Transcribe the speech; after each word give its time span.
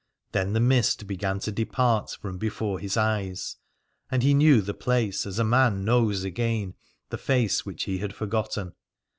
Then 0.31 0.53
the 0.53 0.59
mist 0.59 1.05
began 1.05 1.37
to 1.41 1.51
depart 1.51 2.17
from 2.19 2.39
before 2.39 2.79
his 2.79 2.97
eyes, 2.97 3.57
and 4.09 4.23
he 4.23 4.33
knew 4.33 4.59
the 4.59 4.73
place 4.73 5.27
as 5.27 5.37
a 5.37 5.43
man 5.43 5.85
knows 5.85 6.23
again 6.23 6.73
the 7.11 7.19
face 7.19 7.67
which 7.67 7.83
he 7.83 7.99
had 7.99 8.15
forgotten. 8.15 8.73